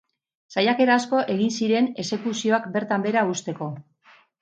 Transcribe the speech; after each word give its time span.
Saiakera 0.55 0.95
asko 1.01 1.19
egin 1.35 1.53
ziren 1.59 1.91
exekuzioak 2.07 2.69
bertan 2.79 3.09
behera 3.09 3.29
uzteko. 3.37 3.73